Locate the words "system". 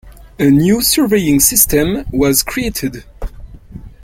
1.39-2.05